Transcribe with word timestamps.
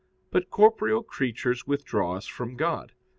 But 0.31 0.49
corporeal 0.49 1.03
creatures 1.03 1.67
withdraw 1.67 2.15
us 2.15 2.25
from 2.25 2.55
God. 2.55 2.93